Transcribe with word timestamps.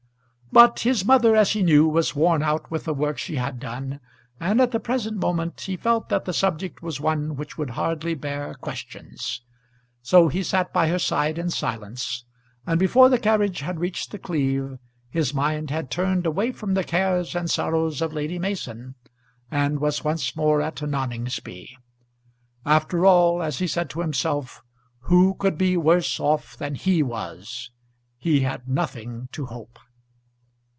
But 0.53 0.81
his 0.81 1.05
mother, 1.05 1.33
as 1.33 1.51
he 1.51 1.63
knew, 1.63 1.87
was 1.87 2.13
worn 2.13 2.43
out 2.43 2.69
with 2.69 2.83
the 2.83 2.93
work 2.93 3.17
she 3.17 3.37
had 3.37 3.57
done, 3.57 4.01
and 4.37 4.59
at 4.59 4.71
the 4.71 4.81
present 4.81 5.15
moment 5.15 5.61
he 5.61 5.77
felt 5.77 6.09
that 6.09 6.25
the 6.25 6.33
subject 6.33 6.81
was 6.81 6.99
one 6.99 7.37
which 7.37 7.57
would 7.57 7.69
hardly 7.69 8.15
bear 8.15 8.53
questions. 8.55 9.43
So 10.01 10.27
he 10.27 10.43
sat 10.43 10.73
by 10.73 10.89
her 10.89 10.99
side 10.99 11.37
in 11.37 11.49
silence; 11.51 12.25
and 12.67 12.77
before 12.81 13.07
the 13.07 13.17
carriage 13.17 13.61
had 13.61 13.79
reached 13.79 14.11
The 14.11 14.19
Cleeve 14.19 14.77
his 15.09 15.33
mind 15.33 15.69
had 15.69 15.89
turned 15.89 16.25
away 16.25 16.51
from 16.51 16.73
the 16.73 16.83
cares 16.83 17.33
and 17.33 17.49
sorrows 17.49 18.01
of 18.01 18.11
Lady 18.11 18.37
Mason, 18.37 18.95
and 19.49 19.79
was 19.79 20.03
once 20.03 20.35
more 20.35 20.61
at 20.61 20.81
Noningsby. 20.81 21.77
After 22.65 23.05
all, 23.05 23.41
as 23.41 23.59
he 23.59 23.67
said 23.67 23.89
to 23.91 24.01
himself, 24.01 24.61
who 25.03 25.33
could 25.35 25.57
be 25.57 25.77
worse 25.77 26.19
off 26.19 26.57
than 26.57 26.75
he 26.75 27.01
was. 27.01 27.71
He 28.17 28.41
had 28.41 28.67
nothing 28.67 29.29
to 29.31 29.45
hope. 29.45 29.79